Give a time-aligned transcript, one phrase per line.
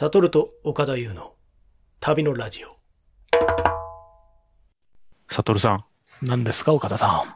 [0.00, 1.34] サトルと岡田優の
[2.00, 2.68] 旅のラジオ。
[5.30, 5.84] サトルさん、
[6.22, 7.34] 何ですか、岡田さん？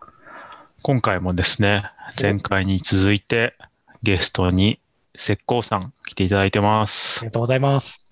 [0.81, 1.85] 今回もですね、
[2.19, 3.55] 前回に続いて
[4.03, 4.81] ゲストに
[5.15, 7.27] 石膏さん来ていただいてまあすり。
[7.27, 8.09] がとうございます。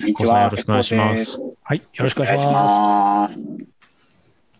[0.00, 1.38] 石膏さんよろしくお願いします。
[1.62, 2.44] はい、よろしくおお願いし。
[2.44, 3.38] ます。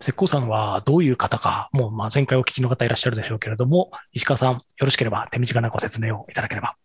[0.03, 6.77] 石膏さんはどういう方か、もうまあ前回お聞きの方いらっしゃるでしょうけれども、石川さん、よろしければ手短なご説明をいただければ。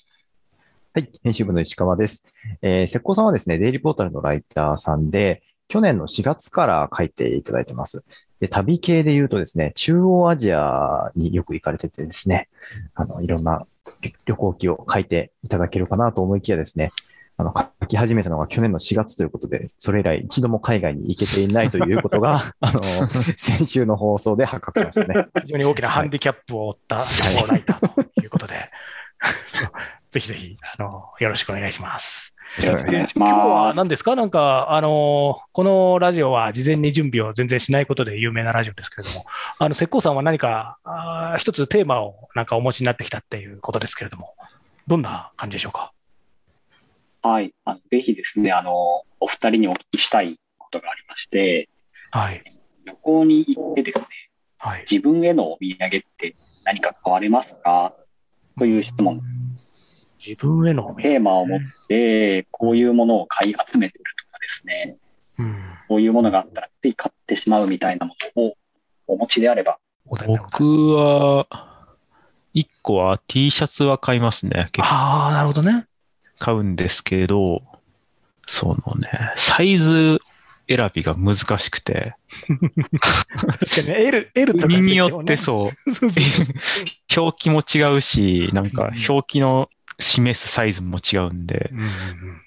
[0.93, 1.09] はい。
[1.23, 2.33] 編集部の石川です。
[2.61, 8.03] えー、石膏さんはですね、デイリーポータルのライターさんで、去年の4月から書いていただいてます。
[8.41, 12.49] で、旅系で言うとですね、中央アジアによく行かれててですね、
[12.93, 13.65] あの、いろんな
[14.25, 16.91] 旅行記を書いていただけるかなと思いきやですね、
[17.37, 22.81] あの、書き始めたのが去年の4月ということで、それ以来一度も海外に行けていないということが、 あの、
[23.37, 25.27] 先週の放送で発覚しましたね。
[25.43, 28.69] 非常に大きなハンディキャップを負った旅行ライターということで、
[30.11, 32.35] ぜひぜひ、あの、よろしくお願いします。
[32.57, 33.73] よろしくお願いしまお願いし今日は。
[33.73, 34.17] 何ですか？
[34.17, 39.25] なんか、あの、このラジオは事前に準備を全然しないことで有名なラジオですけれども、
[39.57, 44.35] あの、石膏さんは何か、あー一つテーマをなんかお持ちになってきたっていうことですけれども、
[44.85, 45.93] どんな感じでしょうか？
[47.21, 47.53] はい。
[47.63, 51.69] あのぜひですね、あの、お二人にお聞きしたいことがありまして、
[52.11, 52.43] はい。
[52.85, 54.05] 旅行に行ってですね、
[54.57, 54.85] はい。
[54.91, 57.93] 自分へのお土産って何か買われますか？
[58.59, 59.21] という質問。
[60.25, 64.97] 自分への、テーマを持って、こういうものを買い集めてるとかですね、
[65.39, 65.55] うん、
[65.87, 68.53] こういうものがあったらつい買ってしまうみたいなものを
[69.07, 71.45] お持ちであれば、僕は、
[72.53, 74.69] 一個は T シャツは買いますね。
[74.73, 74.93] 結構。
[74.93, 75.85] ああ、なるほどね。
[76.37, 77.61] 買うんですけど、
[78.45, 80.19] そのね、サイズ
[80.67, 82.15] 選びが難しくて、
[83.59, 85.71] 確かに L、L とか国によってそう。
[87.15, 89.69] 表記も違うし、なんか表記の
[90.01, 92.41] 示すサイズも違うんで、うんうん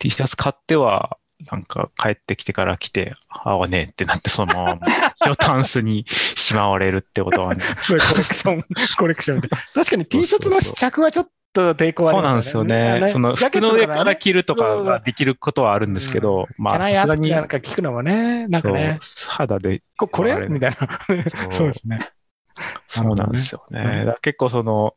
[0.00, 1.16] T シャツ買っては、
[1.50, 7.62] なんか帰ってきてから来て、合わねえってなって、そのまま、よタンスにしまわれるってことはね。
[7.82, 8.64] そうコレクション、
[8.98, 9.48] コレクションで。
[9.74, 12.36] 確かに T シャツの試着はちょっと抵抗ありそうなん。
[12.38, 13.00] ですすよね。
[13.04, 20.48] あその服の上から着るとかができることはあるんですけど、まあ、キャナイアスさすがに、なんか聞くのもね、なんかね、肌で、ここれ？
[20.48, 20.76] みたいな。
[21.52, 22.00] そうですね。
[22.88, 24.06] そうなんですよね。
[24.06, 24.94] ね結構その、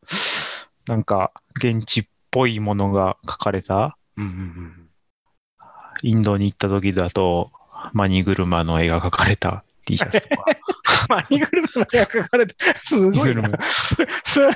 [0.88, 4.90] なんか、現地っぽいものが書かれた、うんうんうん
[6.02, 7.52] インドに行った時だと、
[7.94, 10.46] マニ車の絵が描かれた T シャツとか、
[11.09, 13.59] マニグルマの絵が描かれて、すごいなマニ車。
[14.25, 14.53] それは、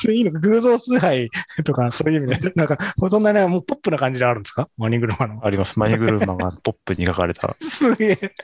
[0.00, 1.30] それいいのか偶像崇拝
[1.64, 2.78] とか、そういう意味で、なんか、
[3.10, 5.44] そんなね、もうポップな感じであるんですかマニグルマの。
[5.44, 5.78] あります。
[5.78, 7.56] マニ車がポップに描かれた。
[7.68, 8.34] すげえ。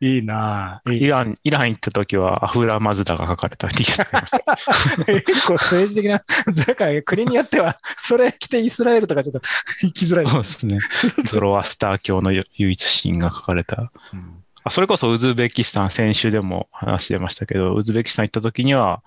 [0.00, 5.24] いいなイラン、イラン行った時はアフラマズダが描かれた T シャツ。
[5.24, 6.22] 結構政治的な、
[6.66, 9.40] だから国によっては、それ着てイスラエルとかちょっと
[9.82, 10.28] 行きづらい。
[10.28, 10.78] そうですね。
[11.24, 13.92] ゾロアスター教の唯一神が書かれた。
[14.12, 19.02] うんあそれこそウズベキスタン、先週でも話してましたけど、ウズベキスタン行った時には、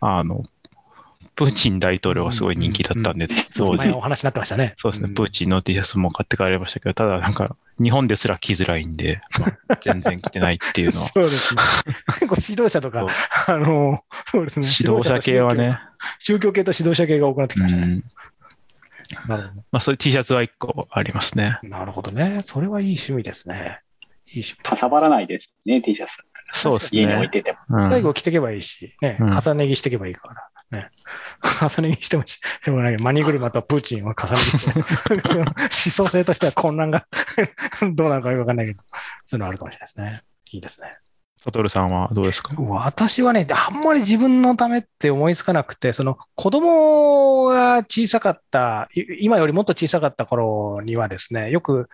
[0.00, 0.44] あの、
[1.38, 4.00] プーチン大統領がすごい人気だったんで、当時前お。
[4.00, 4.74] 話になってましたね。
[4.76, 11.06] そうですね、んプーチンの T シャツも買って帰りましたけど、ただなんか、日本ですら着づらいんで、ま あ全然着てないっていうのは。
[11.06, 11.62] そうですね。
[12.18, 13.06] 結構指導者とか、
[13.46, 14.66] あの、そうですね。
[14.80, 15.78] 指導者系はね、
[16.18, 17.86] 宗教系と指導者系が多くなってきうましたね。
[17.86, 18.02] ん。
[19.28, 21.60] なるほまあそういう T シャツは一個ありますね。
[21.62, 21.68] ど。
[21.68, 22.42] なるほどね。
[22.44, 23.80] それはいい趣味ですね。
[24.32, 26.12] いい趣味かさばらないですね、T シャツ。
[26.52, 27.28] そうです家に置いね。
[27.28, 27.58] てても。
[27.84, 30.28] うん最後着てけばいいし、ね、うん重ね着してけばいいか
[30.70, 30.78] ら。
[30.80, 30.90] ね。
[31.60, 37.06] 重ね着してもししょうがないけど、マニ車とプーチンを重ね着して、思想性としては混乱が
[37.94, 38.80] どうなのかよくわかんないけど、
[39.26, 40.22] そういうのあるかもしれないですね。
[40.52, 40.92] いいですね。
[41.44, 42.50] サトルさんはどうですか？
[42.60, 51.88] 私はね、あんまり自分のためって思いつかなくて、その子供が小さかった、い今よりもっと小さかった頃にはですね、よく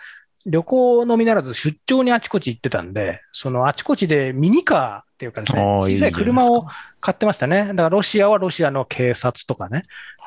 [0.46, 6.66] 旅行のみならず出張にあちこち行ってたんで、そのあちこちでミニカーっていうかですね、小さい車を
[7.00, 7.68] 買ってましたね。
[7.68, 9.82] だからロシアはロシアの警察とかね、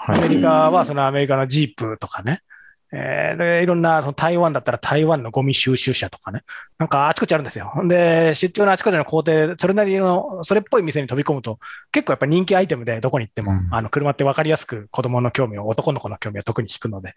[0.08, 0.22] アはい。
[0.22, 2.42] メリカはそのアメリカのジープとかね、
[2.94, 6.44] えーでいろんなその台湾だったら台湾のゴミ収集車とかね、
[6.80, 7.74] なんかあちこちあるんですよ。
[7.86, 11.60] で、出張のあちこちの工程、それなりの、それっぽい店に飛び込むと、
[11.92, 13.68] 結構やっぱ人気アイテムでどこに行っても、うん。
[13.72, 17.14] あの車って分かりやすく子供の興味を、男の子の興味を特に引くので、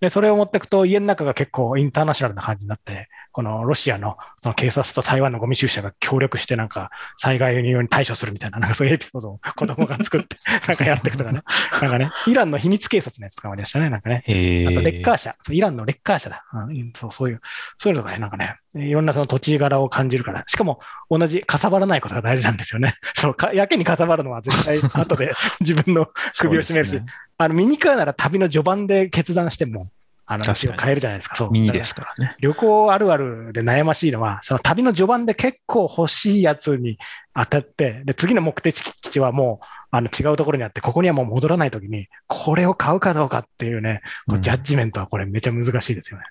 [0.00, 11.42] で、それを持っていくと家の中が結構インターナショナルな感じになって、このロシアのその警察と台湾のゴミ収集車が協力してなんか災害に対処するみたいな、なんかそういうエピソードを子供が作って、 なんかやっていくとかね。
[11.80, 14.24] なんかね、イランの秘密警察のやつとかもありましたね、なんかね。
[14.26, 15.36] えあと、レッカーー車。
[15.40, 16.44] そうイランのレッカー車だ。
[16.52, 17.40] うんそうそういう、
[17.76, 20.42] そういうのとかね、なんかね、いろんなその土地柄を感じるから。
[20.48, 22.94] しかも、同じ、かさばらないことが大事なんですよね。
[23.14, 27.00] そう、かやけにかさばるのは絶対後で自分の首を絞めるし、
[27.36, 29.92] あの、ミニカーなら旅の序盤で決断しても、
[30.30, 31.36] あの、変えるじゃないですか。
[31.36, 31.50] そう。
[31.50, 32.36] ミニですからね。
[32.38, 36.98] 旅行あるあるで悩ましいのは、その旅の序盤で結構欲しいやつに
[37.34, 44.02] 当たって、で、次の目的地はもう、あの、違うところにあって、ここにはもう戻らないときに、これを買うかどうかっていうね、
[44.40, 46.24] ジャッジメントはこれめちゃ難しいですよね。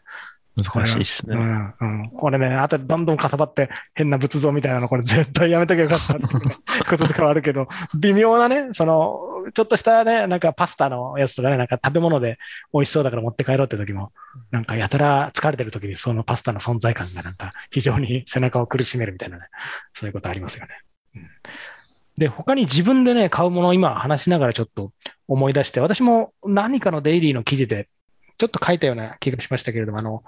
[0.57, 1.35] 難しいですね。
[1.35, 6.27] うん、これね、あとどんどんかさばって変な仏像みたいなの、これ絶対やめときゃよかったって
[6.89, 7.67] こととかはあるけど、
[7.99, 12.39] 微妙なね、その、ちょっとしたね、なんかパスタのやつとかね、なんか食べ物で
[12.73, 14.11] 美味しそうだから持って帰ろうって時も、
[14.49, 19.45] なんかやたら疲れてる時にそのパスタの存在感がなんか非常に 背中を苦しめるみたいなね、
[19.93, 20.79] そういうことありますよね。
[21.15, 21.29] うん
[22.17, 24.91] で、他に自分でね、買うものを今話しながらちょっと
[25.27, 27.89] 思い出して、私も何かのデイリーの記事で
[28.37, 30.23] ちょっと書いたような気がしましたけれども、あの、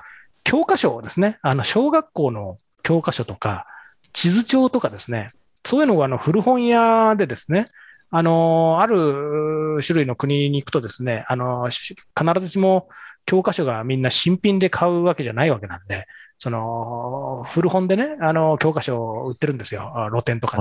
[0.50, 1.38] 教科書ですね。
[1.44, 3.68] あの、小学校の教科書とか、
[4.14, 5.30] 地図帳とかですね。
[5.64, 7.70] そういうのが、あの、古本屋でですね、
[8.10, 12.90] あの、ある種類の国に行くとですね、あの、し必ずしも
[13.28, 16.08] 教科書がみんな新品で買うわけじゃないわけなんで、
[16.40, 19.94] その、古本でね、あの、教科書を売ってるんですよ。
[20.04, 20.58] あ露店とか。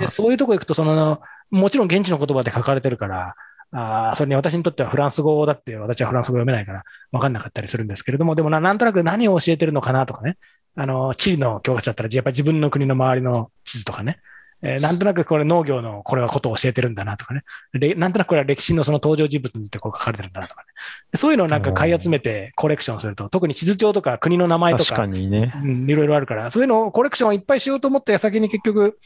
[0.00, 1.20] でそういうとこ行くと、その、
[1.52, 3.36] もちろん現地の言葉で書かれてるから、
[3.72, 10.36] あーそれに私にとってはフランス語だって、私はフランス語読めないから分かんなかったりするんですけれども、でもななんとなく何を教えてるのかなとかね、
[10.76, 14.18] あの、地理の教科書だったら、やっぱり自分の国の周りの地図とかね、
[14.62, 17.42] えーなんとなくこれ農業のこれはことを教えてるんだなとかね、
[17.72, 20.66] でなんとなくこれは歴史のその登場人物についてこう書かれてるんだなとかね、
[21.10, 25.52] でそういうのをなんか買い集めてコレクションすると、特に地図帳とか国の名前と確かにね。
[25.64, 28.98] うん、いろいろあるから、そういうのをコレクションをいっぱいしようと思った矢先に結局、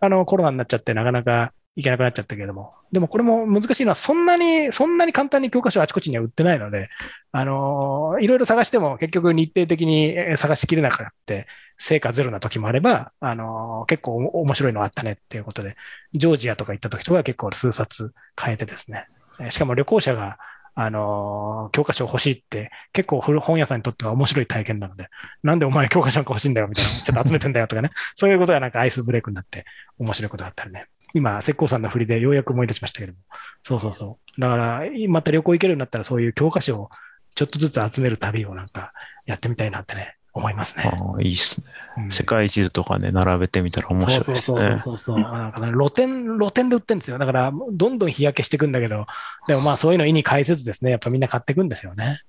[0.00, 6.88] あの、コロナになっちゃってなかなかいけなくなっちゃったけれども、でもこれも難しいのは、そんなに、そんなに簡単に教科書あちこちには売ってないので、
[7.32, 11.34] あの、いろいろ探しても結局日程的に探しきれなかった、
[11.78, 15.76] 成果ゼロな時もあれば、あの、結構面白いのあったねっていうことで、
[16.12, 19.06] ジョージアとか行った時とかは結構数冊変えてですね、
[19.50, 20.38] しかも旅行者が、
[20.76, 25.08] あの、教科書欲しいって結構古本屋さんにとっては面白い体験なので、
[25.42, 29.64] なんでお前教科書なんか欲しいんだよみたいな、ちょっと集めてんだよとかね、そういうことがなんかアイスブレイクになって
[29.98, 30.86] 面白いことがあったりね。
[31.14, 33.18] 今、石膏さんの振りでようやく思い出しましたけども。
[33.62, 34.40] そうそうそう。
[34.40, 36.90] だから、また旅行行けるようになったらそういう教科書を
[37.34, 38.92] ちょっとずつ集める旅をなんか
[39.24, 40.84] やってみたいなってね、思いますね。
[40.92, 41.66] ああ、いいっすね。
[41.96, 44.80] うん世界地図とかね、並べてみたら面白いですそうそうね。
[44.80, 45.18] そうそうそう。
[45.20, 47.18] なんかね露店、露店で売ってるんですよ。
[47.18, 49.06] だから、どんどん日焼けしていくんだけど、
[49.46, 52.20] でもまあそういうの意に介せずですね、やっぱみんな買っていくんですよね。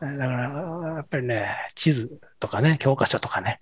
[0.00, 3.60] だから、やっぱりね、地図とかね、教科書とかね、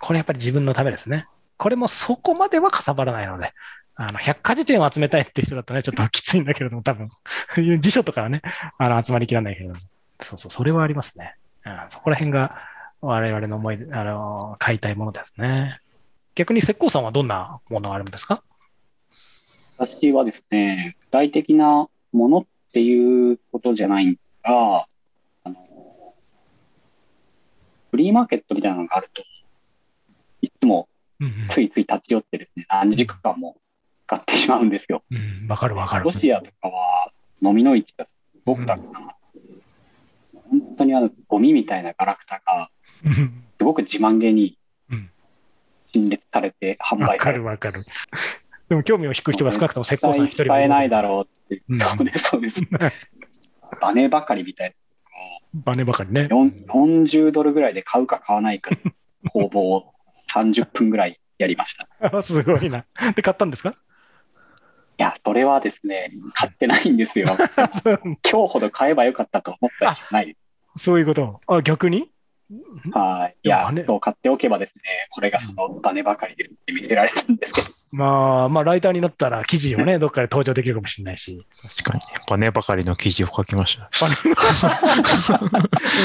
[0.00, 1.26] これやっぱり自分のためですね。
[1.56, 3.52] これもそこまではかさばらないので、
[4.00, 7.10] あの、百科事典を集めたいっていう人だとね、ちょっときついんだけれども、多分、
[7.80, 8.42] 辞書とかはね、
[8.78, 9.80] あの、集まりきらないけれども。
[10.20, 11.34] そうそう、それはありますね。
[11.66, 12.56] うん、そこら辺が
[13.00, 15.80] 我々の思い、あの、買いたいものですね。
[16.36, 18.44] 逆に石膏さんはどんなものがあるんですか？
[19.78, 24.86] 私はですね、具体的なものっていうことじゃないんですが、
[25.42, 26.14] あの、
[27.90, 29.22] フリーマーケットみたいなのがあると、
[30.40, 30.88] いつも
[31.20, 33.56] うんついつい立ち寄ってですね、何時間も
[34.08, 35.02] 使ってしまうんですよ。
[35.10, 35.16] うん。
[35.42, 36.04] うん、わかるわかる。
[36.04, 37.12] ロシアとかは
[37.42, 38.14] 飲みの市がす
[38.44, 39.14] ごく楽だな。
[40.32, 42.70] 本当にあの、ゴミみたいなガラクタが、
[43.04, 44.56] うんすごく自慢げに
[44.90, 45.10] うん
[45.92, 47.84] 陳列されて販わか売されてるわかる。
[48.68, 51.20] でも興味を引く人が少なくとも石膏さん一人使えないだろろ
[51.50, 51.62] うって。
[51.68, 52.60] うんそうです、そうです。
[53.80, 55.60] バネばかりみたいな。
[55.60, 55.62] う。
[55.64, 56.28] バネばかりね。
[56.30, 58.70] よん40ドルぐらいで買うか買わないか
[59.24, 59.92] の攻防を
[60.32, 62.18] 30分ぐらいやりました。
[62.18, 62.84] い すごいな。
[63.16, 63.74] で、買ったんですか？
[64.98, 67.26] や、それはですね、買ってないんですよ。
[68.28, 70.36] 今日ほど買えばよかったと思ったりないで
[70.76, 70.84] す。
[70.84, 71.40] そういうこと。
[71.46, 72.10] あ、逆に？
[72.92, 73.36] はい。
[73.42, 81.46] いやそう買っておけばですね、これがそのバネばかりですって見せられたんですけど、まあ、まあ、ライターになったら記事をね、どっかで登場できるかもしれないし。
[81.78, 82.00] 確かに。
[82.28, 83.90] バネばかりの記事を書きました。
[84.00, 84.16] バ ネ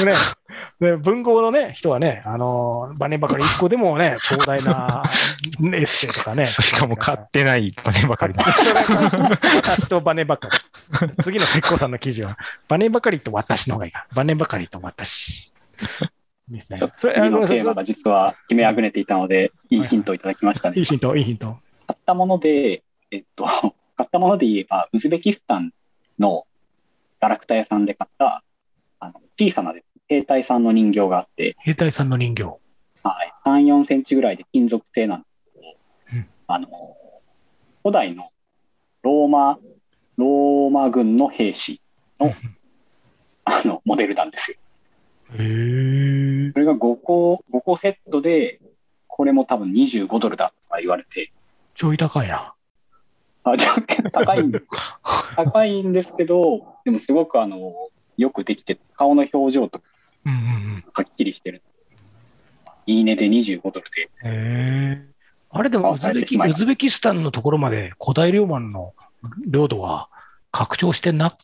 [0.00, 5.04] もね、ね文豪のね、人はね、あの、バネばかり一個でもね、長大な
[5.60, 6.46] エッセイとかね。
[6.46, 8.42] しかも買ってないバネばかりの。
[8.42, 11.22] 私とバネばかり。
[11.22, 14.06] 次の石膏さんの記事は、バネばかりと私の方がいいか。
[14.14, 15.52] バネばかりと私。
[16.48, 20.84] ですねそれ、あ次の、のテーマが実は決めあぐねていたので、いいヒントをいただきましたねいい。
[20.84, 21.58] ヒント、いいヒント。
[21.86, 23.44] 買ったもので、えっと、
[23.96, 25.72] 買ったもので言えば、ウズベキスタン
[26.18, 26.46] の
[27.20, 28.42] ガラクタ屋さんで買った、
[29.00, 29.74] あの小さな
[30.08, 32.44] 兵隊さんの人形があって、兵隊さんの人形。
[33.02, 35.76] はい、3、4センチぐらいで金属製なんですけど、
[36.14, 36.68] うんあの、
[37.82, 38.30] 古代の
[39.02, 39.58] ローマ、
[40.16, 41.80] ローマ軍の兵士
[42.20, 42.34] の、
[43.44, 44.56] あの、モデルなんですよ。
[45.32, 48.60] へーそれが5個、5個セットで、
[49.06, 51.32] これも多分25ドルだとか言われて、
[51.74, 52.54] ちょい高いな。
[53.44, 54.64] あ、じゃあ結構高いんです。
[55.36, 57.72] 高いんですけど、でもすごくあの、
[58.16, 59.84] よくできて、顔の表情とか
[60.24, 60.40] うんうんう
[60.78, 60.84] ん。
[60.92, 61.62] はっきりしてる。
[62.86, 65.06] いいねで25ドルで、へえ。
[65.50, 68.94] あれでもウズベキ、ウズベキスタンのところまで古代ローマンの
[69.46, 70.08] 領土は
[70.50, 71.36] 拡張してな、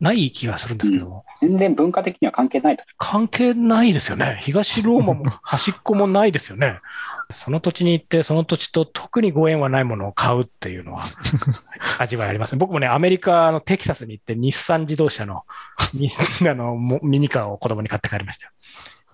[0.00, 2.84] ない気がするんですけども、全然文化的には関係ないと。
[2.98, 4.38] 関係ないですよね。
[4.42, 6.80] 東ローマも端っこもないですよね。
[7.30, 11.04] その土地に行って、その土地と特にご縁はないものを買うっていうのは
[11.98, 12.58] 味わいありますね。
[12.58, 15.44] 僕もね、アメリカのテキサスに行って日産自動車の
[15.94, 16.10] に
[16.48, 18.52] あのもミニカーを子供に買って帰りましたよ。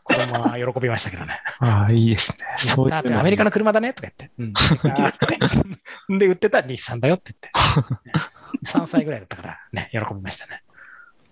[0.03, 1.41] 子供は喜びましたけどね。
[1.61, 2.47] ああ、いいですね。
[2.59, 4.33] そうだってアメリカの車だねとか言って。
[6.09, 7.51] うんで、売ってたら日産だよって言って。
[8.67, 10.63] 3歳ぐらいだったからね、喜びましたね。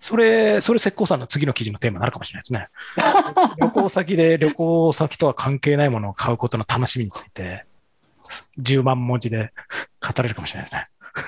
[0.01, 2.69] それ、それ、石膏さんの次の記事のテーマになるかもしれないですね。
[3.59, 7.65] 旅行先で旅行先とは関係ないものを買うことの楽しみについて、
[8.61, 9.53] 10万文字で
[10.01, 10.85] 語れるかもしれないですね。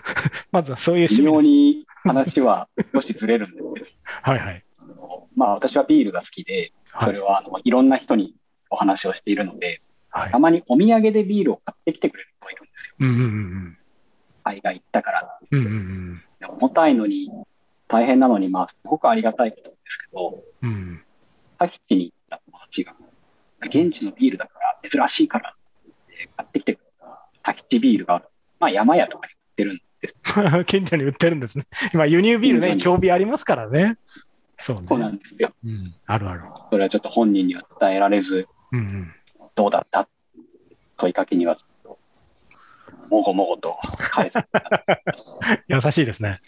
[0.53, 1.41] まずはそういう趣味の。
[1.43, 3.87] に話は少しずれるんですけど、
[4.23, 4.65] はいはい。
[4.81, 7.09] あのまあ私はビールが好きで、はい。
[7.09, 8.35] それはあのいろんな人に
[8.71, 10.39] お話をしているので、はいた。
[10.39, 12.95] まにお土産でビールを買ってきてくれる人がいるんですよ。
[13.01, 13.77] うんうんうん
[14.43, 15.39] 海外行ったから。
[15.51, 15.59] うん。
[15.59, 17.31] うんうんで重たいのに、
[17.91, 20.71] 大変なのに、まあ、すごくありがたいことなんですけど、うん。
[20.71, 21.03] うん。
[21.59, 22.95] タヒチに行った友達が、
[23.63, 28.25] 現地のビールだから、珍しいからって買ってきてくれたタヒチビールがある。
[28.61, 30.65] まあ、山屋とかに売ってるんです。
[30.67, 31.67] 近所に売ってるんですね。
[31.93, 33.99] 今、輸入ビールね、興味ありますからね。
[34.61, 34.87] そうね。
[34.89, 35.53] そうなんですよ。
[35.65, 35.95] うん。
[36.07, 36.43] あるある。
[36.71, 39.15] それはちょっと本人には伝えられず、うんうん。
[39.55, 40.09] どうだった？
[40.99, 41.59] 問いかけには、
[43.09, 44.37] もごもごと返す。
[45.67, 46.41] 優しいですね。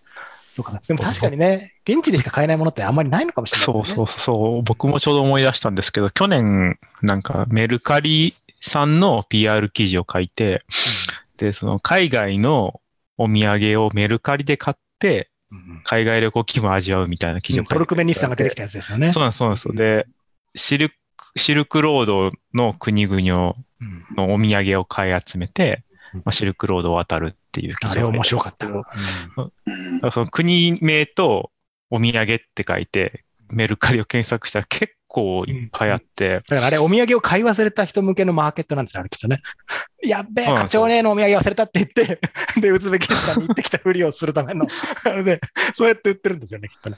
[0.54, 0.80] そうか。
[0.86, 3.86] でも確かにね、現地でしか買えないものってあんまりないのかもしれないそう。
[3.86, 4.62] そうそう。
[4.62, 10.62] 僕もちょうど思い出したんですけど、去年、なんかメルカリさんの PR 記事を書いて、
[11.38, 12.80] で、その海外の
[13.16, 19.12] お土産をメルカリで買って、うんうん海外旅行気分を味わうみたいな記事を書いてトルクメニスタンが出てきたやつですよね。
[19.12, 19.72] そうなんです、そうなんです。
[19.74, 20.06] で、
[20.54, 20.94] シルク、
[21.36, 23.56] シルクロードの国々の
[24.16, 25.82] お土産を買い集めて、
[26.14, 28.66] うんまあ、シルクロードを渡るっていう記あれ事を書いて面白かった。
[28.66, 28.70] う。
[28.70, 28.74] ん。
[28.74, 29.94] うん。
[29.96, 31.50] だからその国名と
[31.90, 39.42] お土産って書いて、メルカリを検索したら結構いっぱいあって、だからあれ、お土産を買い忘れた人向けのマーケットなんですよ、あれきっとね。
[40.02, 42.18] やっべえ、課長ねのお土産忘れたって言って、
[42.58, 44.66] で、ウズベキスタンに行ってきたふりをするための、
[45.04, 45.40] あ れで、
[45.74, 46.96] そうやって売ってるんですよね、きっとね。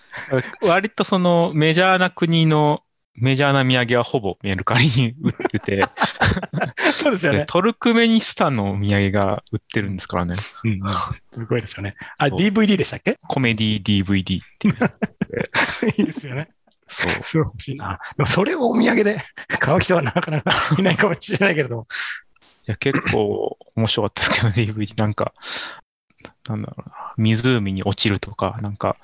[0.62, 2.82] 割とそのメジャーな国の
[3.16, 5.84] メジャーな土産はほぼメルカリに売ってて、
[7.04, 7.38] そうですよね。
[7.40, 10.34] でトルクメニスタンのお土産が売ってるんですからね。
[10.64, 10.78] うんうん
[11.34, 11.94] すごいですよね。
[12.18, 13.18] あ、DVD でしたっけ？
[13.28, 14.75] コメディ DVD っていう。
[15.99, 16.49] いいですよね。
[16.88, 17.99] そうそれ欲しいな。
[18.16, 19.18] でもそれをお土産で
[19.58, 21.82] 買う人はなかなかいないかもしれないけれども。
[22.66, 24.94] いや、結構面白かったですけど、DVD。
[24.96, 25.32] なんか、
[26.49, 28.96] なんだろうな、湖に落ちるとか、なんか、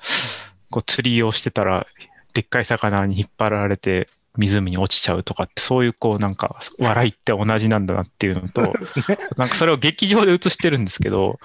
[0.69, 1.85] こう釣りをしてたら、
[2.33, 4.07] でっかい魚に引っ張られて、
[4.37, 8.61] 湖に落ちちゃうとかって、そういうこう、なんか、笑いって同じなんだなっていうのと、
[9.37, 11.39] なんかそれを劇場で映してるんですけど、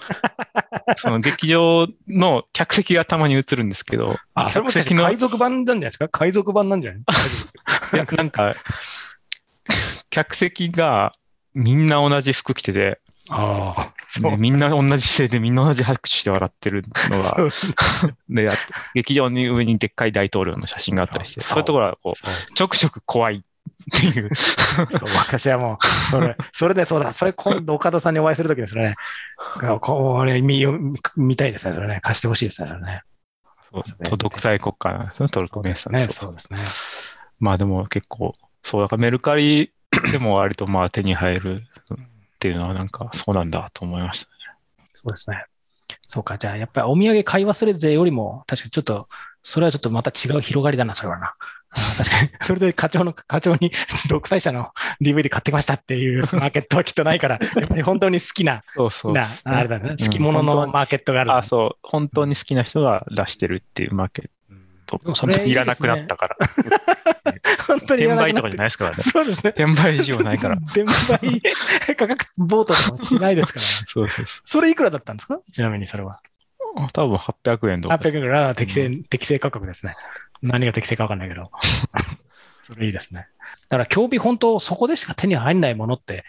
[0.99, 6.09] その劇場の客席がたまに映るんですけど、あ、客席の、海賊版なんじゃないですか？
[6.09, 7.01] 海賊版なんじゃない？
[7.95, 8.55] いやなんか、
[10.11, 11.13] 客席が
[11.55, 14.37] みんな同じ服着てて、ああ、 ね。
[14.39, 17.37] みんな同じ姿勢でみんな同じ拍手して笑ってるのが、
[18.29, 18.49] で、
[18.95, 24.31] 劇場に上にでっかい大統領の写真があったりして、そういうところはこそうう、ちょくちょく怖いっていう。
[25.19, 28.95] 私はもう、それ、それでそうだ、それ今度岡田さんにお会いするときですね。
[29.81, 30.79] これ見よ
[31.17, 32.01] 見たいですね、それね。
[32.03, 33.03] 貸してほしいですね、それね。
[33.73, 36.59] そうですね独裁国家なんですね、トルコメンね、そうそうですね。
[37.39, 39.73] まあでも結構、そう、だからメルカリ
[40.13, 41.63] でも割とまあ手に入る
[42.37, 44.37] っていうのはなんかそうなんだと思いましたね。
[44.95, 45.45] そうですね。
[46.07, 49.09] そうか、じゃあ、やっぱりお土産買い忘れ税よりも、確かにちょっと、
[49.43, 51.35] それはちょっとまた違う広がりだな、それはな。
[51.99, 53.73] 確かに、それで課長の、課長に
[54.09, 59.13] 独裁者の DVD 買ってきましたっていうマーケットはきっとないから、 やっぱり本当に好きな、そうそう。
[59.13, 61.35] な、あれだね、ん好きものマーケットがある。
[61.35, 61.79] あ、そう。
[61.83, 64.31] 本当に好きな人が出してるっていうマーケッ
[64.87, 64.99] ト。
[64.99, 66.37] でもそれ本当にいらなくなったから。
[67.67, 68.97] 本当に転売とかじゃないですからね。
[69.03, 69.51] そうですね。
[69.51, 70.57] 転売需要ないから。
[70.57, 71.43] 転売
[71.97, 73.69] 価格ボートとかもしないですから、ね。
[73.87, 75.41] そうそうそそれいくらだったんですか？
[75.53, 76.21] ちなみにそれは。
[76.77, 76.93] う。
[76.93, 77.95] 多分800円とか。
[77.97, 79.97] 800円ぐらいは適正、適正価格ですね。
[80.43, 81.51] 何が適正かわかんないけど。
[82.65, 83.29] それいいですね。
[83.69, 86.25] だから、競技本当、そこでしか手に入んないものって、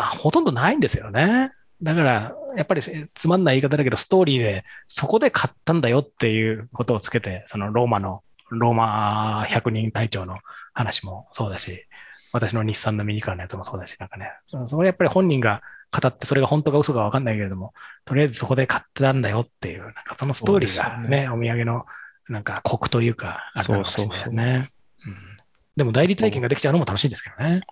[0.00, 1.52] ほとんどないんですよね。
[1.84, 10.38] だから、やっぱりえつまんない言い方だけど、ストーリーで、そこで買ったんだよっていうことをつけて、そのローマの、ローマ100人隊長の
[10.72, 11.86] 話もそうだし、
[12.32, 15.60] 私の日産のミニカーのやつもそうだし、なんかね、そそれやっぱり本人が
[15.92, 17.74] 語って、それが本当か嘘かわかんないけれども、
[18.06, 21.84] とりあえずそこで買ってたんだよっていう、なんかそのストーリーがそうですよね、お土産の
[22.28, 24.70] なんかコクというか、あれなのかもしれないですそうね。
[25.06, 25.34] うん
[25.76, 27.62] でも代理体験ができちゃうのも楽しいんですけどね。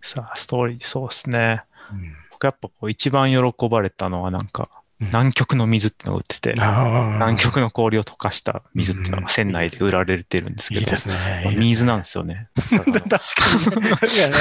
[0.00, 1.64] さあ、ストーリー、そうですね。
[1.90, 11.14] うん僕やっぱこう一番喜ばれたのはなんか、うん南極の水ってのが売ってて、南南極の氷を溶かした水っていうのうんが船内で売られてるんですけど、いいですね。
[11.14, 12.50] まあいいですね水なんですよね。
[12.68, 13.00] 確か
[13.80, 13.86] に。
[14.14, 14.34] いやね、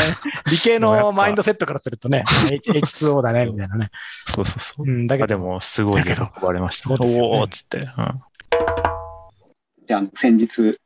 [0.51, 3.89] 理系のマインドセットからするとね、 H- H2O だね、みたいなね。
[4.35, 4.85] そうそうそう。
[4.85, 6.91] うん、だけあでど、も、すごい喜ばれました。
[6.91, 7.77] おーっつって。
[7.77, 8.21] うん
[9.87, 10.77] で、あの、先日、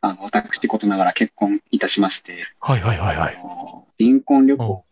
[0.00, 3.36] あの、私事ながら結婚いたしまして、はいはいはいはい。
[3.36, 4.84] あの新婚旅行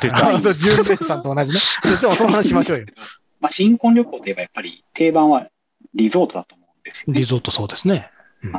[0.00, 1.58] 出 たあそう、純烈さんと同じね。
[2.00, 2.86] でもその話しましょうよ。
[3.40, 5.48] まあ、新婚旅行といえばやっぱり定番は
[5.94, 7.24] リゾートだと思うんですよねリ。
[7.24, 8.10] ゾートそうですね。
[8.42, 8.52] うん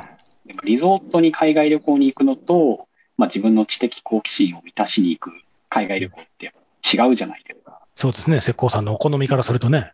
[0.45, 5.31] でもリゾートに海外旅行に行くのと、まあ、自分の知的好奇心を満たしに行く
[5.69, 6.53] 海外旅行って
[6.91, 7.81] 違うじゃないですか。
[7.95, 8.37] そうですね。
[8.37, 9.93] 石膏さんのお好みからするとね。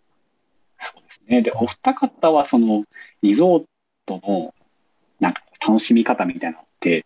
[0.80, 1.42] そうですね。
[1.42, 2.86] で、お二方はその
[3.22, 3.64] リゾー
[4.06, 4.54] トの
[5.20, 7.06] なんか楽しみ方みたいなのって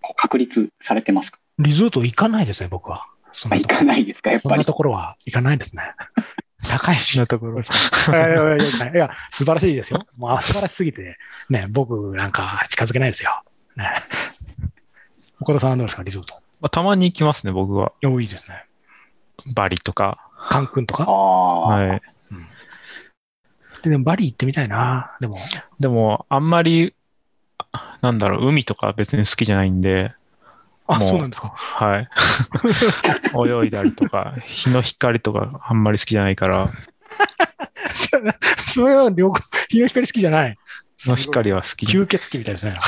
[0.00, 3.02] こう確立されてますか、リゾート行かないですね、僕は。
[3.32, 4.30] そ行かないですか？
[4.30, 4.64] やっぱりそんな。
[4.64, 5.82] ところは行かないですね。
[6.68, 7.18] 高いし。
[7.18, 7.60] なところ。
[7.60, 7.62] い
[8.12, 10.06] やいやいやいや、素晴らしいですよ。
[10.16, 11.18] もう素晴らしすぎて、
[11.50, 13.42] ね、僕なんか近づけないですよ。
[13.76, 13.90] ね。
[15.40, 16.34] 岡田さんはどうですか、リゾート。
[16.60, 17.92] まあ、たまに行きますね、僕は。
[18.02, 18.64] 多いですね。
[19.54, 20.18] バリとか。
[20.48, 21.04] カンクンとか？
[21.04, 22.02] ああ、はい。
[23.82, 25.12] ででもバリ行ってみたいな。
[25.20, 25.38] でも、
[25.78, 26.94] でも、あんまり、
[27.72, 30.12] あなんだろう、海とか別に好きじゃないんで、
[30.88, 31.48] あ、そうなんですか。
[31.56, 32.08] はい。
[33.62, 36.68] 泳いだりとか、日の光とかあんまり好きじゃないから、
[38.74, 40.56] それは両方、日の光好きじゃない。
[40.98, 41.86] 日の光は好き。
[41.86, 42.74] 吸血鬼みたいですね。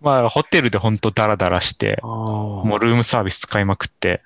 [0.00, 1.98] まあ、ホテルで本当ダラダラして。
[2.02, 4.22] もうルームサービス使いまくって、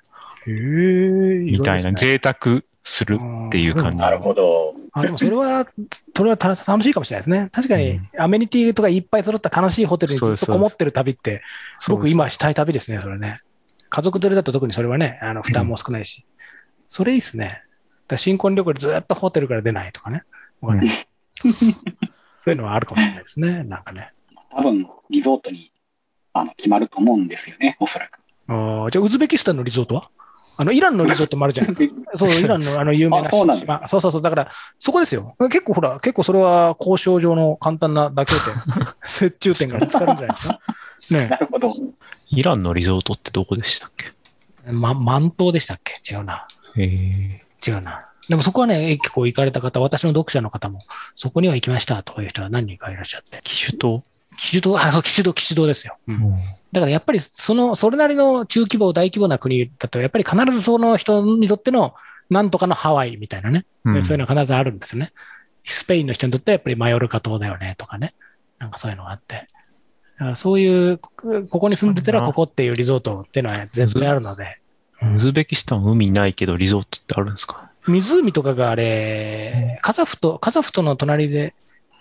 [0.46, 3.18] みたいな、贅沢する
[3.48, 3.98] っていう感じ。
[3.98, 4.74] なるほど。
[4.92, 5.66] あ、でもそれは、
[6.16, 7.50] それはた楽しいかもしれないですね。
[7.52, 11.42] 確かにうん、アメニティとかいっぱい揃った楽しいホテルにずっとこもってる旅って、
[11.80, 13.42] す僕今したい旅ですね、それね。
[13.90, 16.24] 家族連れだと特にそれはね、あの負担も少ないし。
[16.88, 17.62] それいいっすね。
[18.08, 20.22] だ新婚旅行でずっとホテルから出ないとかね。
[20.62, 20.88] わかん
[22.40, 23.64] そういうのはあるかもしれないですね。
[23.64, 24.12] なんかね。
[24.50, 25.70] 多分、リゾートに
[26.32, 28.18] あの決まると思うんですよね、おそらく。
[28.48, 30.10] あーじゃあ、ウズベキスタンのリゾートは？
[30.60, 32.00] あの、イランのリゾートもあるじゃないですか。
[32.18, 33.88] そう、イランのあの有名なあそうなんです島。
[33.88, 34.22] そうそうそう。
[34.22, 35.36] だから、そこですよ。
[35.38, 38.54] 結構ほら、結構それは交渉上の簡単な妥協点、
[39.28, 40.60] 折衷点が見つかるんじゃないですか。
[41.12, 41.72] ねなるほど。
[42.30, 44.06] イランのリゾートってどこでしたっけ？
[44.72, 45.94] ま、満島でしたっけ？
[46.12, 46.46] 違うな。
[46.76, 48.06] ええ違うな。
[48.28, 50.80] でもそこはね、結構行かれた方、私の読者の方も、
[51.16, 53.40] そこには行きましたとかいう人は何人かいらっしゃって。
[53.44, 54.02] 機種島、
[54.38, 55.98] 騎手道、あ、そう、騎手道、騎手道ですよ。
[56.72, 61.94] だからやっぱり、その、それなりの中規模、大規模な国だと、やっぱり必ずその人にとっての、
[62.30, 63.64] なんとかのハワイみたいなね。
[63.84, 65.12] うんそういうのが必ずあるんですよね。
[65.64, 68.14] スペインの人にとってはやっぱりマヨルカ島だよねとかね。
[68.58, 69.48] なんかそういうのがあって。
[70.34, 71.10] そういう、こ
[71.48, 74.58] ここに住んでたらここっていうリゾートっていうのは絶対あるので、
[75.16, 77.70] ウズベキスタン海ないけどリゾートってあるんですか？
[77.86, 81.54] 湖とかがあれ、カザフと、カザフとの隣で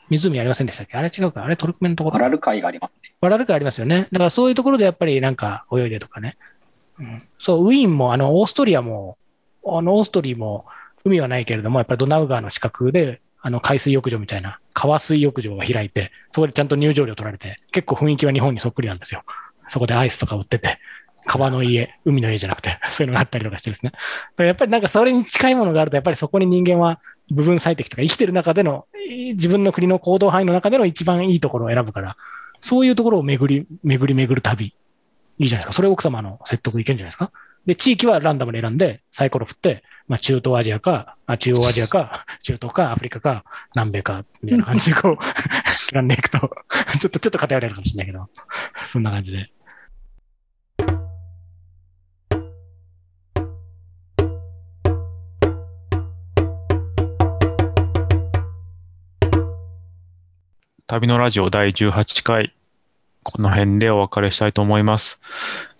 [0.09, 0.97] 湖ありませんでしたっけ？
[0.97, 1.43] あれ違うか？
[1.43, 3.13] あれトルクメンのところアラル海がありますね。
[3.19, 4.07] バラルカありますよね。
[4.11, 6.37] だからそういうところでやっぱりなんか泳いでとかね。
[6.99, 9.19] うん、そう、ウィーンも、あの、オーストリアも、
[9.67, 10.65] あの、オーストリーも
[11.05, 19.23] 海はないけれども、やっぱりドナウ川の近くで、あの、海水浴場みたいな、川水浴場が開いて、そこでちゃんと入場料取られて、結構雰囲気は日本にそっくりなんですよ。
[19.67, 20.79] そこでアイスとか売ってて、
[21.27, 23.91] 川の家、海の家じゃなくて、そういうのがあったりとかしてですね。
[24.39, 26.99] やっぱりなんかそれに近いものがあると、やっぱりそこに人間は
[27.31, 28.85] 部分最適とか生きてる中での、
[29.35, 32.15] 自分の国の行動範囲の中での一番いいところを選ぶから、
[32.59, 34.73] そういうところを巡り、巡り巡る旅。
[35.39, 35.73] いいじゃないですか。
[35.73, 37.31] それ奥様の説得いけるんじゃないですか。
[37.67, 43.43] で、地域はランダムに選んで、サイコロ振って、まあ、中東アジアか、あ中央アジアか、 中東か、アフリカか、
[43.75, 46.47] 南米か、みたいな感じでこう、選んでいくと、ちょ
[47.07, 48.29] っと、ちょっと偏れるかもしれないけど、
[48.87, 49.51] そんな感じで。
[60.89, 62.55] 旅のラジオ第18回、
[63.23, 65.19] この辺でお別れしたいと思います。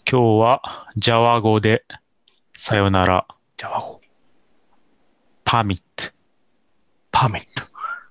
[0.05, 1.85] 今日は、ジャワ語で、
[2.57, 3.83] さよなら、じゃあ、
[5.45, 6.11] パミット。
[7.09, 7.63] パーメット。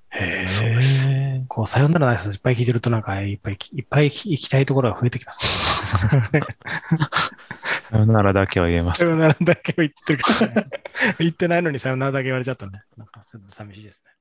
[0.09, 0.75] へそうえ。
[0.77, 1.07] です
[1.49, 6.41] こう、さよならの挨拶いっぱい聞いてると、なんか、いっぱい、いっぱい行きたいところが増えてきますね。
[7.91, 9.05] さよならだけは言えますさ。
[9.05, 10.71] よならだけを言ってるから、ね、
[11.19, 14.16] 言ってないのにさよならだけ言われちゃったんで、なんか、ちょっと寂しいですね。